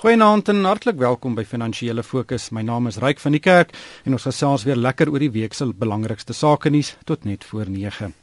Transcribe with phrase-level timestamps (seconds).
[0.00, 2.46] Goeienaand en hartlik welkom by Finansiële Fokus.
[2.56, 3.74] My naam is Ryk van die Kerk
[4.08, 7.68] en ons gesels weer lekker oor die week se belangrikste sake nuus tot net voor
[7.68, 8.14] 9.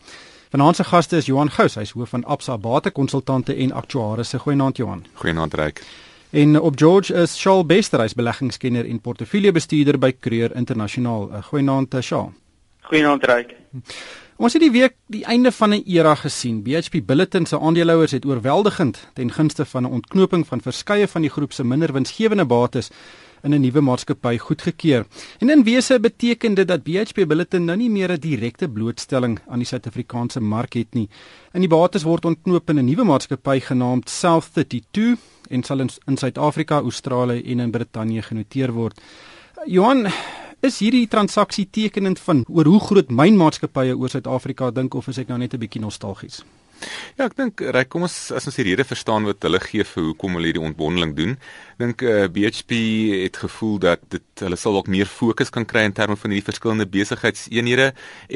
[0.55, 4.39] Vanaand se gaste is Johan Gous, hy's hoof van Absa Batekonsultante en aktuarisse.
[4.41, 5.05] Goeienaand Johan.
[5.21, 5.83] Goeienaand Ryk.
[6.33, 11.29] En op George is Shaal Bester, hy's beleggingskenner en portefeuljebestuurder by Creer Internasionaal.
[11.51, 12.33] Goeienaand Shaal.
[12.89, 13.53] Goeienaand Ryk.
[14.37, 16.61] Ons het die week die einde van 'n era gesien.
[16.61, 21.29] BHP Billiton se aandeelhouers het oorweldigend ten gunste van 'n ontknoping van verskeie van die
[21.29, 22.89] groep se minder winsgewende bates
[23.41, 25.05] in 'n nuwe maatskappy goedgekeur.
[25.39, 29.59] En in wese beteken dit dat BHP Billiton nou nie meer 'n direkte blootstelling aan
[29.59, 31.09] die Suid-Afrikaanse mark het nie.
[31.51, 35.17] En die bates word ontknoop in 'n nuwe maatskappy genaamd South 32
[35.49, 39.01] en sal in Suid-Afrika, Australië en in Brittanje genoteer word.
[39.65, 40.07] Johan,
[40.65, 45.29] Is hierdie transaksie tekenend van oor hoe groot mynmaatskappye oor Suid-Afrika dink of is ek
[45.29, 46.41] nou net 'n bietjie nostalgies?
[47.17, 50.03] Ja, ek dink reg kom ons as ons die rede verstaan wat hulle gee vir
[50.11, 51.37] hoekom hulle hierdie ontbondeling doen.
[51.77, 52.77] Dink eh, uh, BHP
[53.23, 56.45] het gevoel dat dit hulle sal dalk meer fokus kan kry in terme van hierdie
[56.45, 57.91] verskillende besigheidseenhede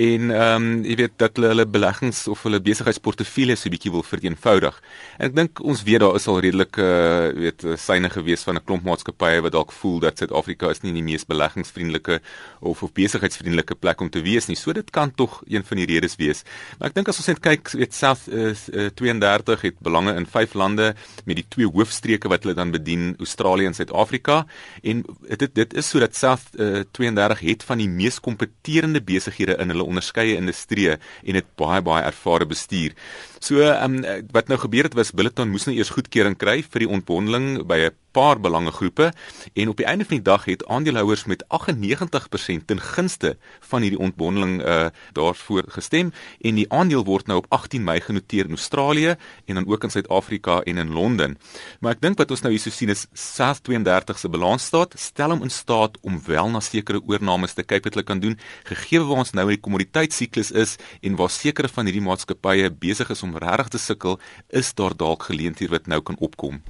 [0.07, 3.93] en ehm um, jy weet dat hulle hulle beleggings of hulle besigheidsportefeulje so 'n bietjie
[3.93, 4.81] wil verteenvoudig.
[5.17, 8.55] En ek dink ons weet daar is al redelike uh, weet eh, syne gewees van
[8.57, 12.21] 'n klomp maatskappye wat dalk voel dat Suid-Afrika is nie die mees beleggingsvriendelike
[12.61, 14.55] of of besigheidsvriendelike plek om te wees nie.
[14.55, 16.43] So dit kan tog een van die redes wees.
[16.79, 20.53] Maar ek dink as ons net kyk weet South 1932 eh, het belange in vyf
[20.53, 20.93] lande
[21.25, 24.45] met die twee hoofstreke wat hulle dan bedien, Australië en Suid-Afrika
[24.81, 29.57] en dit dit is sodat South eh, uh, 32 het van die mees kompeterende besighede
[29.59, 32.95] in hulle onderskeie industrieë en het baie baie ervare bestuur.
[33.39, 36.89] So um, wat nou gebeur het was Billiton moes nou eers goedkeuring kry vir die
[36.89, 39.11] ontbondeling by 'n paar belangegroepe
[39.53, 43.99] en op die einde van die dag het aandeelhouers met 98% ten gunste van hierdie
[43.99, 49.15] ontbondeling uh daarvoor gestem en die aandeel word nou op 18 Mei genoteer in Australië
[49.45, 51.37] en dan ook in Suid-Afrika en in Londen.
[51.79, 55.43] Maar ek dink wat ons nou hierso sien is SARS 32 se balansstaat stel hom
[55.43, 58.37] in staat om wel na sekere oornames te kyk wat hulle kan doen
[58.69, 63.09] gegee waar ons nou in die kommoditeitssiklus is en waar sekere van hierdie maatskappye besig
[63.15, 64.19] is om regtig te sukkel,
[64.49, 66.61] is daar dalk geleenthede wat nou kan opkom.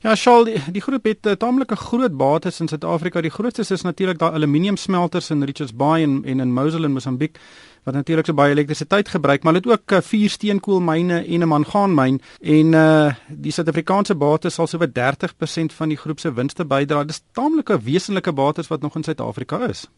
[0.00, 3.20] Ja, Shaal, die, die groep het 'n uh, eh, taamlike groot bates in Suid-Afrika.
[3.20, 6.92] Die grootste is natuurlik daai aluminium smelters in Richards Bay en en in Mosul in
[6.92, 7.38] Mosambiek
[7.84, 12.20] wat natuurlik so baie elektrisiteit gebruik, maar het ook uh, vier steenkoolmyne en 'n mangaanmyn
[12.40, 17.04] en uh die Suid-Afrikaanse bates sal sowat 30% van die groep se winste bydra.
[17.04, 19.88] Dis taamlike wesenlike bates wat nog in Suid-Afrika is.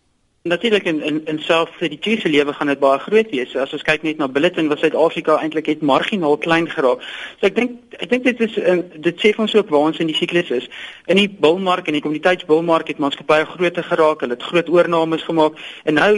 [0.46, 3.54] Natuurlik in in in self vir die tuise lewe gaan dit baie groot wees.
[3.58, 7.02] As ons kyk net na Billiton wat Suid-Afrika eintlik het marginaal klein geraak.
[7.40, 10.10] So ek dink ek dink dit is uh, dit sê ons ook waar ons in
[10.12, 10.68] die siklus is.
[11.10, 14.22] In die bulmark en die kommoditeitsbulmark het maatskappye groter geraak.
[14.22, 16.12] Hulle het groot oornames gemaak en nou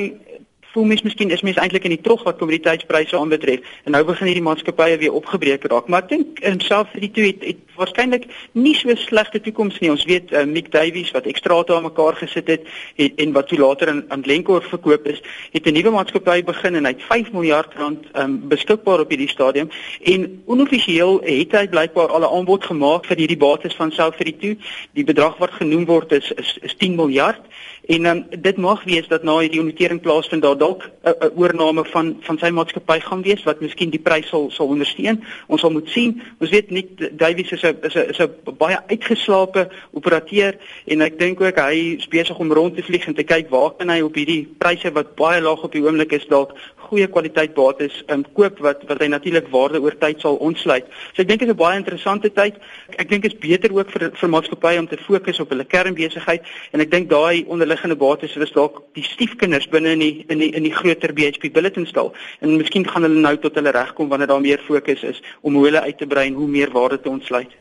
[0.73, 3.65] voel mens miskien is mens eintlik in die trog wat kommoditeitspryse aanbetref.
[3.85, 5.89] En nou begin hierdie maatskappye weer opgebreek raak.
[5.89, 9.79] Maar ek dink in self vir die twee het, het waarskynlik nie so slegte toekoms
[9.81, 9.91] nie.
[9.91, 13.59] Ons weet uh, Mick Davies wat ekstrate aan mekaar gesit het en, en wat toe
[13.59, 17.33] later aan aan Glencore verkoop is het 'n nuwe maatskappy begin en hy het 5
[17.33, 19.71] miljard rand um, beskikbaar op hierdie stadium.
[20.05, 24.25] En onoffisieel het hy blykbaar al 'n aanbod gemaak vir hierdie bates van self vir
[24.25, 24.59] die twee
[24.93, 27.41] die bedrag wat genoem word is is, is 10 miljard
[27.89, 32.17] En um, dit mag wees dat na hierdie notering plaasvind daar dalk 'n oorname van
[32.21, 35.25] van sy maatskappy gaan wees wat miskien die prys sal sal ondersteun.
[35.47, 36.23] Ons sal moet sien.
[36.39, 41.19] Ons weet nie Davies is 'n is 'n is 'n baie uitgeslaapte operateur en ek
[41.19, 44.01] dink ook hy is besig om rond te vlieg en te kyk waar kan hy
[44.01, 46.53] op hierdie pryse wat baie laag op die oomblik is dalk
[46.89, 50.87] goeie kwaliteit bates um, koop wat wat hy natuurlik waarde oor tyd sal ontsluit.
[51.13, 52.57] So ek dink dit is 'n baie interessante tyd.
[52.97, 56.43] Ek, dink dit is beter ook vir vir maatskappye om te fokus op hulle kernbesigheid
[56.73, 60.51] en ek dink daai onderliggende bates is dalk die stiefkinders binne in die in die
[60.55, 62.13] in die groter BHP Billiton stal.
[62.41, 65.65] En miskien gaan hulle nou tot hulle regkom wanneer daar meer fokus is om hoe
[65.65, 67.53] hulle uit te brei en hoe meer waarde te ontsluit.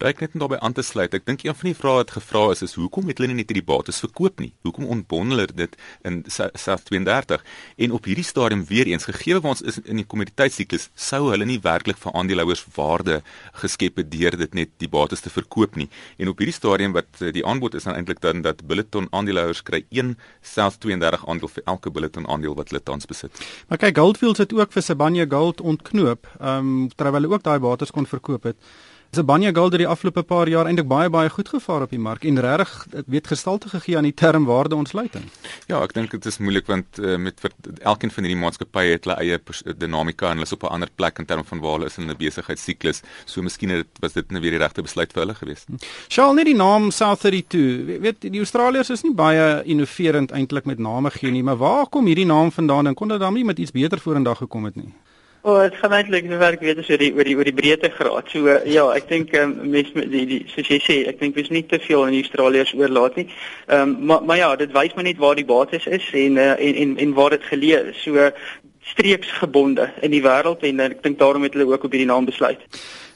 [0.00, 1.14] Ryk net daarbey aan te sluit.
[1.14, 3.66] Ek dink een van die vrae wat gevra is is hoekom het hulle net hierdie
[3.66, 4.52] bates verkoop nie?
[4.66, 5.76] Hoekom ontbondel dit
[6.08, 7.44] in SAF 32?
[7.76, 11.46] En op hierdie stadium weer eens gegee waar ons is in die kommoditeitssiklus, sou hulle
[11.48, 13.20] nie werklik vir aandeelhouers waarde
[13.62, 15.88] geskep het deur dit net die bates te verkoop nie.
[16.18, 19.64] En op hierdie stadium wat eh, die aanbod is dan eintlik dan dat Billiton aandeelhouers
[19.66, 23.42] kry een self 32 aandeel vir elke bulletin aandeel wat hulle tans besit.
[23.68, 27.58] Maar kyk Goldfields het ook vir Sibanye Gold ontknoop, ehm um, terwyl hulle ook daai
[27.58, 28.56] bates kon verkoop het.
[29.10, 32.22] Zabanya Gold het die afgelope paar jaar eintlik baie baie goed gevaar op die mark
[32.30, 32.70] en regtig
[33.10, 35.24] weet gestalte gegee aan die term waarde ontsluiting.
[35.66, 37.42] Ja, ek dink dit is moeilik want uh, met
[37.82, 41.18] elkeen van hierdie maatskappye het hulle eie dinamika en hulle is op 'n ander plek
[41.18, 43.02] in terme van waar hulle is in 'n besigheidssiklus.
[43.26, 45.66] So miskien het was dit net weer die regte besluit vir hulle gewees.
[46.08, 47.98] Sjaal net die naam South 32.
[47.98, 52.06] Weet die Australiërs is nie baie innoverend eintlik met name gee nie, maar waar kom
[52.06, 54.94] hierdie naam vandaan en kon dit dan nie met iets beter vorendag gekom het nie?
[55.42, 57.56] O, oh, dit gaan eintlik so werk weet as oor die oor die oor die
[57.56, 58.26] breedtegraad.
[58.28, 61.38] So uh, ja, ek dink um, mense met die, die soos jy sê, ek dink
[61.38, 63.24] dis nie te veel aan die Australiërs oorlaat nie.
[63.70, 66.52] Ehm um, maar maar ja, dit wys my net waar die bates is en uh,
[66.58, 68.02] en en en waar dit geleë is.
[68.04, 68.28] So
[68.92, 72.60] streeksgebonde in die wêreld en ek dink daarom het hulle ook op hierdie naam besluit.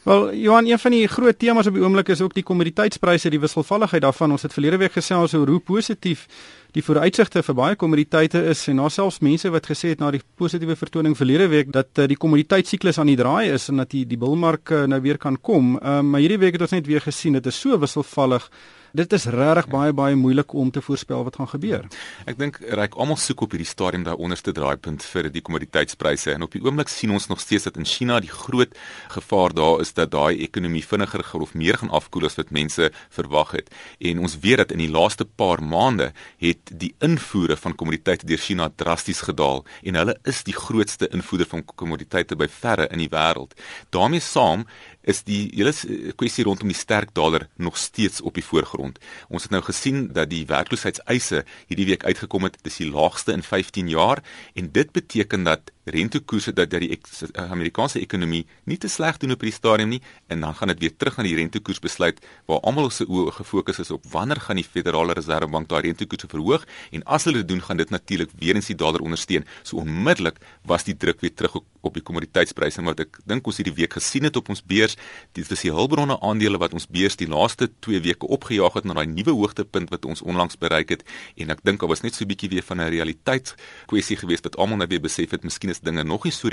[0.05, 3.41] Wel, Johan, een van die groot temas op die oomblik is ook die kommoditeitspryse, die
[3.41, 4.35] wisselvalligheid daarvan.
[4.37, 6.27] Ons het verlede week gesels oor hoe positief
[6.75, 10.23] die vooruitsigte vir baie kommoditeite is en daar selfs mense wat gesê het na die
[10.39, 14.03] positiewe vertoning verlede week dat uh, die kommoditeitssiklus aan die draai is en dat die
[14.11, 15.77] die bilmark uh, nou weer kan kom.
[15.79, 18.49] Uh, maar hierdie week het ons net weer gesien dit is so wisselvallig
[18.95, 21.87] dit is regtig baie baie moeilik om te voorspel wat gaan gebeur.
[22.31, 26.47] Ek dink reik almal soek op hierdie stadium daai onderste draaipunt vir die kommoditeitspryse en
[26.47, 28.77] op die oomblik sien ons nog steeds dat in China die groot
[29.17, 33.57] gevaar daar is dat daai ekonomie vinniger of meer gaan afkoel as wat mense verwag
[33.59, 33.73] het.
[33.99, 38.39] En ons weet dat in die laaste paar maande het die invoere van kommoditeite deur
[38.39, 43.11] China drasties gedaal en hulle is die grootste invoerder van kommoditeite by verre in die
[43.11, 43.59] wêreld.
[43.91, 44.67] daarmee saam
[45.05, 45.73] is die hele
[46.17, 48.99] kwessie rondom die sterk dollar nog steeds op die voorgrond.
[49.29, 53.45] Ons het nou gesien dat die werkloosheidseise hierdie week uitgekom het, dis die laagste in
[53.45, 54.25] 15 jaar
[54.55, 56.99] en dit beteken dat rentekoerse dat dat die
[57.33, 60.97] Amerikaanse ekonomie nie te sleg doen op hierdie stadium nie en dan gaan dit weer
[60.97, 64.65] terug na die rentekoers besluit waar almal se oë gefokus is op wanneer gaan die
[64.65, 68.71] Federale Reservebank daai rentekoerse verhoog en as hulle dit doen gaan dit natuurlik weer eens
[68.73, 69.45] die dollar ondersteun.
[69.63, 73.75] So onmiddellik was die druk weer terug op, die kommoditeitspryse wat ek dink ons hierdie
[73.77, 74.97] week gesien het op ons beurs.
[75.37, 78.97] Dit is die hulpbronne aandele wat ons beurs die laaste 2 weke opgejaag het na
[78.97, 81.05] daai nuwe hoogtepunt wat ons onlangs bereik het
[81.37, 84.57] en ek dink daar was net so 'n bietjie weer van 'n realiteitskwessie geweest wat
[84.57, 86.51] almal nou weer besef het miskien is dinge nog nie so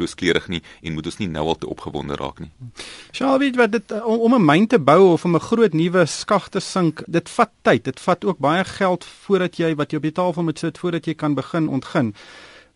[0.00, 2.50] rooskleurig nie en moet ons nie nou al te opgewonde raak nie.
[3.14, 6.06] Sjoe, weet wat dit om, om 'n myn te bou of om 'n groot nuwe
[6.06, 7.84] skag te sink, dit vat tyd.
[7.84, 11.06] Dit vat ook baie geld voordat jy wat jy op die tafel moet sit voordat
[11.06, 12.14] jy kan begin ontgin.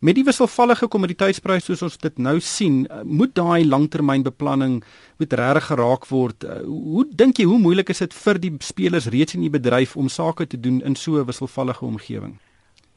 [0.01, 4.79] Met die wisselvallige kommoditeitspryse soos ons dit nou sien, moet daai langtermynbeplanning
[5.21, 6.47] moet regtig geraak word.
[6.65, 10.09] Hoe dink jy hoe moeilik is dit vir die spelers reeds in die bedryf om
[10.09, 12.39] sake te doen in so 'n wisselvallige omgewing?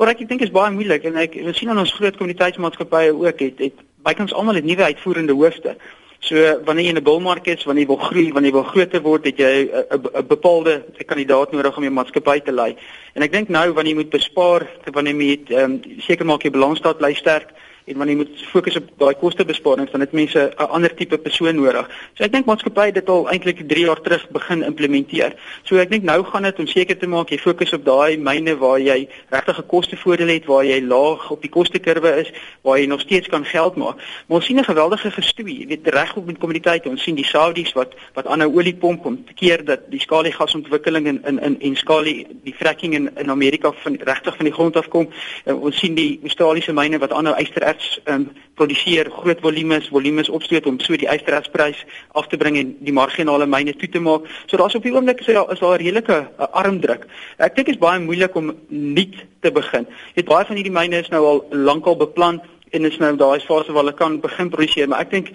[0.04, 3.14] Maar ek dink dit is baie moeilik en ek ons sien aan ons groot kommuniteitsmaatskappye
[3.16, 5.78] ook het het bykans almal 'n nuwe uitvoerende hoofde.
[6.20, 6.36] So
[6.66, 9.24] wanneer jy in 'n bullmark is, wanneer jy wil groei, wanneer jy wil groter word,
[9.26, 12.76] het jy 'n bepaalde kandidaat nodig om jou maatskappy te lei.
[13.16, 16.52] En ek dink nou wanneer jy moet bespaar, wanneer jy moet um, seker maak jy
[16.52, 17.54] balansstaat bly sterk,
[17.86, 21.56] en wanneer jy moet fokus op daai kostebesparings dan het mense 'n ander tipe persoon
[21.56, 21.90] nodig.
[22.14, 25.34] So ek dink maatskappye dit al eintlik 3 jaar terug begin implementeer.
[25.64, 28.58] So ek dink nou gaan dit om seker te maak jy fokus op daai myne
[28.58, 32.32] waar jy regtig 'n kostevoordeel het, waar jy laag op die kostekurwe is,
[32.62, 33.96] waar jy nog steeds kan geld maak.
[34.28, 36.90] Maar ons sien 'n geweldige gestoei, jy weet reg op met kommoditeite.
[36.90, 41.22] Ons sien die Saudis wat wat aanhou oliepomp om te keer dat die skaliegasontwikkeling in
[41.26, 44.88] in in en skalie die fracking in in Amerika van regtig van die grond af
[44.88, 45.10] kom.
[45.46, 50.30] Uh, ons sien die Australiese myne wat aanhou yster erts um, produseer groot volumes, volumes
[50.30, 51.84] opstoot om so die ysterertsprys
[52.14, 54.28] af te bring en die marginale myne toe te maak.
[54.46, 57.08] So daar's op die oomblik is daar is daar 'n redelike uh, armdruk.
[57.38, 59.88] Ek dink dit is baie moeilik om nuut te begin.
[60.14, 62.42] Jy weet baie van hierdie myne is nou al lankal beplan
[62.74, 65.32] en is nou daai fase waar hulle kan begin produseer maar ek dink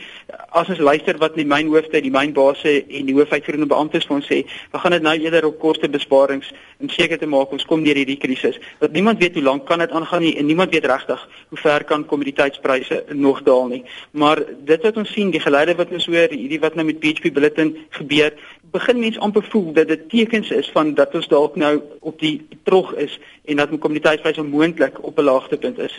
[0.60, 4.40] as ons luister wat die mynhoofde die mynbase en die hoofuitvoerende beamptes vir ons sê
[4.72, 6.50] we gaan dit nou eerder op kostebesparings
[6.82, 9.84] om seker te maak ons kom deur hierdie krisis want niemand weet hoe lank kan
[9.84, 13.82] dit aangaan nie en niemand weet regtig hoe ver kan kommoditeitspryse nog daal nie
[14.12, 14.42] maar
[14.72, 17.76] dit wat ons sien die geleide wat ons hoor hierdie wat nou met PHP bulletin
[18.00, 18.34] gebeur
[18.72, 22.36] begin mense amper voel dat dit tekens is van dat ons dalk nou op die
[22.68, 23.18] trog is
[23.48, 25.94] en dat kommoditeitspryse moontlik op 'n laagtepunt is.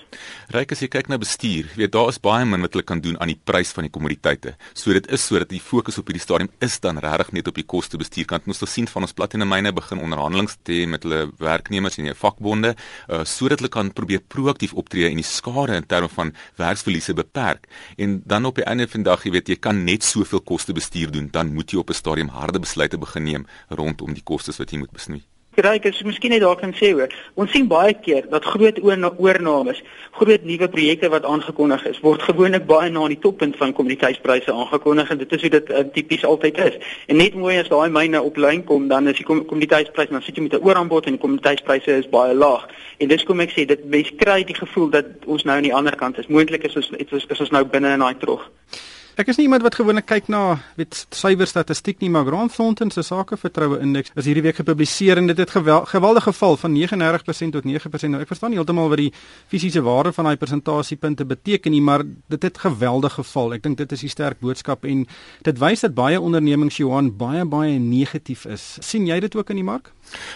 [0.47, 3.17] Ryk as jy kyk na bestuur, weet daar is baie min wat hulle kan doen
[3.21, 4.55] aan die prys van die kommoditeite.
[4.73, 7.65] So dit is sodat die fokus op hierdie stadium is dan regtig net op die
[7.69, 8.47] koste bestuurkant.
[8.49, 12.07] Ons het gesien van ons platinum myne begin onderhandelinge te hê met hulle werknemers en
[12.07, 16.33] hulle vakbonde, uh, sodat hulle kan probeer proaktief optree en die skade in terme van
[16.59, 17.69] werksverliese beperk.
[17.97, 20.73] En dan op die einde van die dag, jy weet, jy kan net soveel koste
[20.73, 24.57] bestuur doen, dan moet jy op 'n stadium harde besluite begin neem rondom die kostes
[24.57, 25.23] wat jy moet besnoei.
[25.59, 27.11] Kyk, as jy miskien net daar kan sê hoor.
[27.35, 29.81] Ons sien baie keer dat groot oornames,
[30.15, 35.11] groot nuwe projekte wat aangekondig is, word gewoonlik baie na die toppunt van kommoditeitspryse aangekondig
[35.11, 36.77] en dit is hoe dit uh, tipies altyd is.
[37.11, 40.39] En net mooi as daai myne op lyn kom, dan is die kommoditeitspryse, dan sit
[40.39, 42.69] jy met 'n ooraanbod en die kommoditeitspryse is baie laag.
[42.99, 45.75] En dis kom ek sê, dit mens kry die gevoel dat ons nou aan die
[45.75, 46.27] ander kant is.
[46.27, 48.47] Moontlik is ons is, is ons nou binne in daai trog.
[49.19, 52.87] Ek is nie iemand wat gewoonlik kyk na weet suiwer statistiek nie, maar Grant Thornton
[52.87, 57.51] se sakevertroue indeks is hierdie week gepubliseer en dit het gewel, geweldige geval van 39%
[57.57, 58.13] tot 9%.
[58.13, 59.09] Nou ek verstaan heeltemal wat die
[59.51, 63.57] fisiese waarde van daai persentasiepunte beteken nie, maar dit het geweldig geval.
[63.57, 65.05] Ek dink dit is 'n sterk boodskap en
[65.43, 68.77] dit wys dat baie ondernemings Johan baie baie negatief is.
[68.79, 69.91] sien jy dit ook in die mark?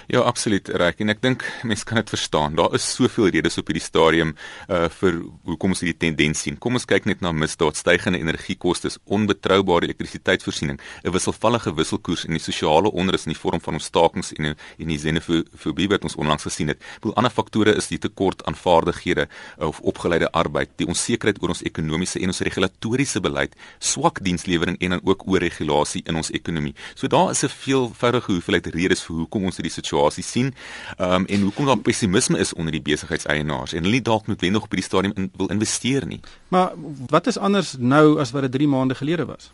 [0.08, 2.56] Ja, absoluut reg en ek dink mense kan dit verstaan.
[2.56, 4.36] Daar is soveel redes op hierdie stadium
[4.70, 6.58] uh vir hoekom ons hierdie tendens sien.
[6.58, 8.73] Kom ons kyk net na misdaad, stygende energiekoste,
[9.06, 14.34] onbetroubare elektrisiteitsvoorsiening, 'n wisselvallige wisselkoers en die sosiale onrus in die vorm van ons stakings
[14.34, 16.82] en en die xenofobie wat ons onlangs gesien het.
[17.02, 19.28] Boel ander faktore is die tekort aan vaardighede
[19.58, 24.90] of opgeleide arbeid, die onsekerheid oor ons ekonomiese en ons regulatoriese beleid, swak dienslewering en
[24.90, 26.76] dan ook oorregulasie in ons ekonomie.
[26.96, 30.54] So daar is 'n veelvoudige hoeveelheid redes vir hoekom ons hierdie situasie sien.
[30.98, 34.64] Ehm um, en hoekom daar pessimisme is onder die besigheidseienaars en hulle nie dalk noodwendig
[34.64, 36.20] op hierdie stadium in, wil investeer nie.
[36.48, 36.74] Maar
[37.10, 39.52] wat is anders nou as wat dit 3 maande gelede was?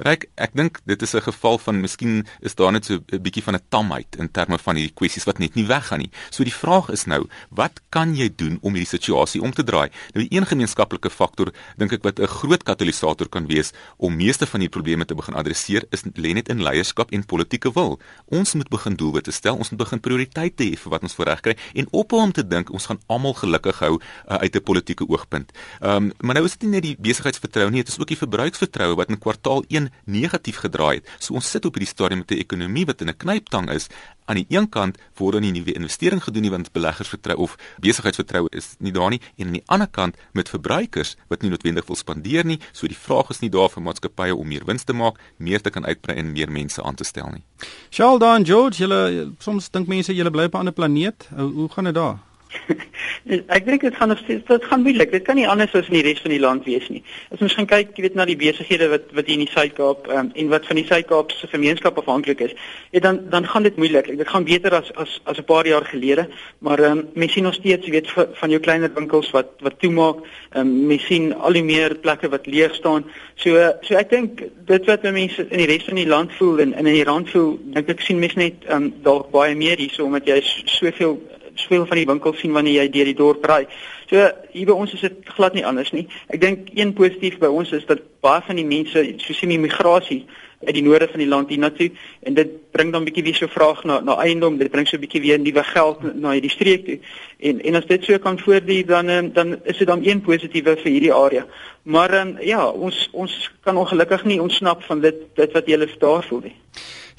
[0.00, 3.42] Ryk, ek dink dit is 'n geval van miskien is daar net so 'n bietjie
[3.42, 6.10] van 'n tamheid in terme van hierdie kwessies wat net nie weggaan nie.
[6.30, 9.90] So die vraag is nou, wat kan jy doen om hierdie situasie om te draai?
[10.14, 14.46] Nou die een gemeenskaplike faktor dink ek wat 'n groot katalisator kan wees om meeste
[14.46, 18.00] van hierdie probleme te begin adresseer is lê net in leierskap en politieke wil.
[18.28, 21.56] Ons moet begin doelwitte stel, ons moet begin prioriteite hê vir wat ons voorreg kry
[21.74, 25.52] en ophou om te dink ons gaan almal gelukkig hou uh, uit 'n politieke oogpunt.
[25.80, 28.16] Ehm um, maar nou is dit nie net die besigheidsvertroue nie, dit is ook die
[28.16, 31.08] verbruiksvertroue wat in kwartaal 1 negatief gedraai het.
[31.18, 33.86] So ons sit op hierdie stadium met 'n ekonomie wat in 'n knyptang is.
[34.24, 37.56] Aan die een kant word dan nie nuwe investering gedoen nie want beleggers vertrou of
[37.80, 41.86] besigheidsvertroue is nie daar nie en aan die ander kant met verbruikers wat nie noodwendig
[41.86, 42.58] wil spandeer nie.
[42.72, 45.70] So die vraag is nie daar vir maatskappye om meer wins te maak, meer te
[45.70, 47.42] kan uitbrei en meer mense aan te stel nie.
[47.90, 51.28] Charles Dan George, julle soms dink mense julle bly op 'n ander planeet.
[51.36, 52.18] Hoe, gaan dit daar?
[53.56, 55.12] ek dink dit gaan dit gaan moeilik.
[55.12, 57.02] Dit kan nie anders as in die res van die land wees nie.
[57.34, 60.08] As ons gaan kyk, jy weet na die besighede wat wat hier in die Suid-Kaap
[60.12, 62.54] um, en wat van die Suid-Kaap se gemeenskap afhanklik is,
[62.90, 64.10] ja, dan dan gaan dit moeilik.
[64.18, 66.28] Dit gaan beter as as as 'n paar jaar gelede,
[66.58, 69.78] maar ehm um, mens sien nog steeds, jy weet van jou kleiner winkels wat wat
[69.80, 70.22] toemaak.
[70.52, 73.04] Ehm um, mens sien al die meer plekke wat leeg staan.
[73.34, 76.72] So so ek dink dit wat mense in die res van die land voel en,
[76.72, 79.78] en in die rand voel, dink ek sien mense net ehm um, dalk baie meer
[79.78, 81.20] hierso omdat jy soveel
[81.54, 83.66] speel van die winkels sien wanneer jy deur die dorp ry.
[84.10, 86.06] So hier by ons is dit glad nie anders nie.
[86.28, 90.24] Ek dink een positief by ons is dat baie van die mense, soos die migrasie
[90.62, 91.88] uit die noorde van die land hiernatoe
[92.22, 94.96] en dit bring dan 'n bietjie weer so vraag na na eiendom, dit bring so
[94.96, 96.98] 'n bietjie weer nuwe geld na hierdie streek toe.
[97.40, 100.76] En en as dit so kan voortduur dan ehm, dan is dit dan een positiewe
[100.76, 101.46] vir hierdie area.
[101.82, 105.88] Maar um, ja, ons ons kan ongelukkig nie ontsnap van dit dit wat jy lê
[105.98, 106.56] daar voel nie.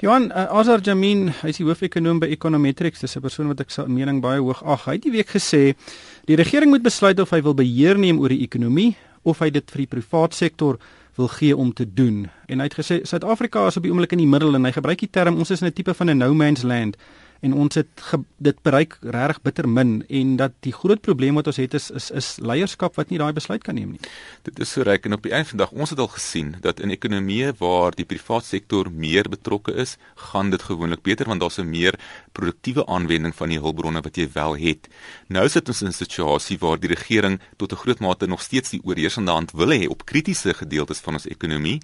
[0.02, 3.70] Johan uh, Azar Jamin, hy is die hoofekonoom by Econometrics, dis 'n persoon wat ek
[3.70, 4.86] se mening baie hoog ag.
[4.86, 5.76] Hy het die week gesê
[6.26, 9.70] die regering moet besluit of hy wil beheer neem oor die ekonomie of hy dit
[9.70, 10.78] vir die privaat sektor
[11.16, 12.28] wil gee om te doen.
[12.48, 14.98] En hy het gesê Suid-Afrika is op die oomblik in die middel en hy gebruik
[14.98, 16.96] die term ons is in 'n tipe van 'n no man's land
[17.44, 21.50] en ons het ge, dit bereik regtig bitter min en dat die groot probleem wat
[21.50, 24.12] ons het is is is leierskap wat nie daai besluit kan neem nie.
[24.48, 26.80] Dit is so reg en op die einde van dag ons het al gesien dat
[26.80, 29.96] in ekonomieë waar die private sektor meer betrokke is,
[30.30, 31.98] gaan dit gewoonlik beter want daar's 'n meer
[32.36, 34.88] produktiewe aanwending van die hulpbronne wat jy wel het.
[35.32, 38.70] Nou sit ons in 'n situasie waar die regering tot 'n groot mate nog steeds
[38.70, 41.80] die oorheersende hand wil hê op kritiese gedeeltes van ons ekonomie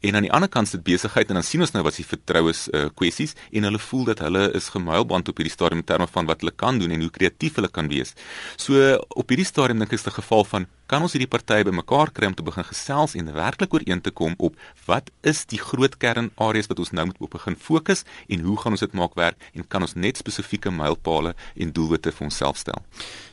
[0.00, 2.68] en aan die ander kant sit besigheid en dan sien ons nou wat die vertroues
[2.68, 6.06] uh, kwessies en hulle voel dat hulle is gemou heilband op hierdie stadium in terme
[6.06, 8.14] van wat hulle kan doen en hoe kreatief hulle kan wees.
[8.56, 11.64] So op hierdie stadium dink ek is dit 'n geval van kan ons hierdie partye
[11.64, 15.60] bymekaar kry om te begin gesels en werklik ooreen te kom op wat is die
[15.60, 19.50] groot kernareas wat ons nou moet begin fokus en hoe gaan ons dit maak werk
[19.54, 22.82] en kan ons net spesifieke mylpale en doelwitte vir onsself stel.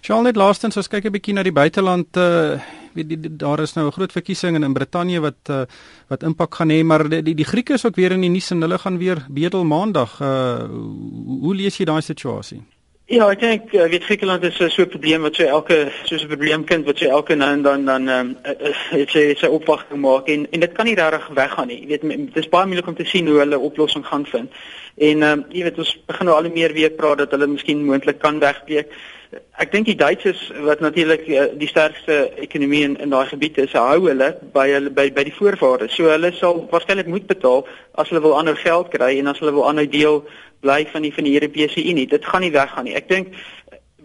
[0.02, 2.60] Sjoe net laastens as kyk 'n bietjie na die buiteland uh
[2.94, 5.64] weet die, die, daar is nou 'n groot verkiesing in, in Brittanje wat uh,
[6.08, 8.52] wat impak gaan hê maar die, die die Grieke is ook weer in die nuus
[8.52, 10.68] en hulle gaan weer bedel maandag uh
[11.42, 12.62] hoe lees jy daai situasie?
[13.12, 16.24] Ja, ek dink uh, weet Griekeland is 'n so 'n probleem wat so elke soos
[16.24, 18.38] 'n probleemkind wat so elke nou en dan dan ehm um,
[18.96, 21.82] het sy sy opwagting maak en en dit kan nie regtig weggaan nie.
[21.82, 24.50] Jy weet dit is baie moeilik om te sien hoe hulle oplossing gaan vind.
[24.96, 27.86] En ehm um, jy weet ons begin nou al meer weer praat dat hulle miskien
[27.86, 28.88] moontlik kan wegbreek.
[29.32, 33.72] Ek dink die Duitsers wat natuurlik uh, die sterkste ekonomie in in daai gebied is,
[33.78, 35.96] hou hulle by hulle by by die voorwaardes.
[35.96, 37.64] So hulle sal waarskynlik moet betaal
[37.96, 40.20] as hulle wil ander geld kry en as hulle wil aanhou deel
[40.60, 42.08] bly van die van die Europese Unie.
[42.12, 42.98] Dit gaan nie weggaan nie.
[43.00, 43.32] Ek dink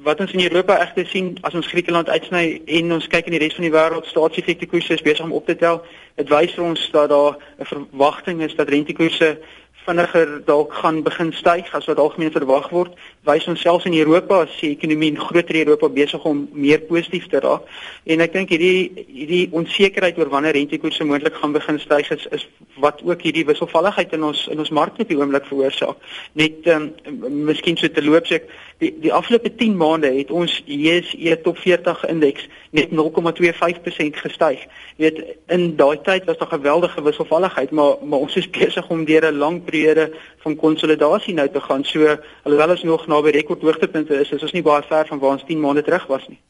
[0.07, 3.43] wat ons in Europa egter sien as ons Griekeland uitsny en ons kyk in die
[3.43, 5.81] res van die wêreld, staatseffekte koerse is besig om op te tel.
[6.15, 9.39] Dit wys vir ons dat daar 'n verwagting is dat rentekoerse
[9.87, 12.95] vinniger dalk gaan begin styg as wat algemeen verwag word.
[13.29, 17.29] Wys ons selfs in Europa as die ekonomie in groter Europa besig om meer positief
[17.31, 17.67] te raak.
[18.05, 22.47] En ek dink hierdie hierdie onsekerheid oor wanneer rentekoerse moontlik gaan begin styg is is
[22.83, 26.03] wat ook hierdie wisselvalligheid in ons in ons markte op die oomblik veroorsaak.
[26.35, 28.43] Net ehm um, miskien so te loop sê
[28.83, 34.67] die die afgelope 10 maande het ons JSE top 40 indeks net 0,25% gestyg.
[34.97, 35.23] Jy weet
[35.55, 39.39] in daai tyd was daar geweldige wisselvalligheid, maar maar ons is besig om deur 'n
[39.39, 39.76] lang periode
[40.47, 41.85] van konsolidasie nou te gaan.
[41.85, 45.49] So alhoewel ons nog naby rekordhoogtepunte is, is ons nie baie ver van waar ons
[45.49, 46.41] 10 maande terug was nie.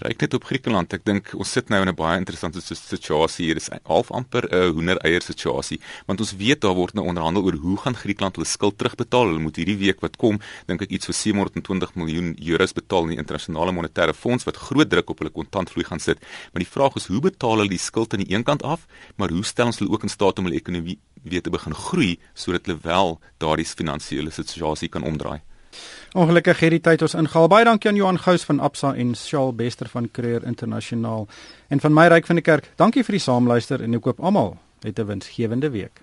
[0.00, 0.94] Ryk net op Griekeland.
[0.96, 3.54] Ek dink ons sit nou in 'n baie interessante situasie hier.
[3.54, 7.76] Dis half amper 'n hoendereier situasie, want ons weet daar word nou onderhandel oor hoe
[7.76, 9.26] gaan Griekeland hulle skuld terugbetaal.
[9.26, 13.14] Hulle moet hierdie week wat kom, dink ek iets vir 720 miljoen euros betaal aan
[13.14, 16.18] die internasionale monetaire fonds wat groot druk op hulle kontantvloei gaan sit.
[16.52, 18.86] Maar die vraag is hoe betaal hulle die skuld aan die een kant af,
[19.16, 22.18] maar hoe stel ons hulle ook in staat om hulle ekonomie weer te begin groei
[22.34, 25.40] sodat hulle wel daardie finansiële situasie kan omdraai?
[26.12, 27.48] Ongelukkig het die tyd ons ingehaal.
[27.48, 31.28] Baie dankie aan Johan Gous van Absa en Shaal Bester van Creer Internasionaal.
[31.68, 34.56] En van my ryk van die kerk, dankie vir die saamluister en ek koop almal
[34.82, 36.02] 'n winsgewende week.